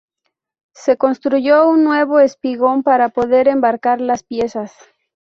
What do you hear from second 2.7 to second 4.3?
para poder embarcar las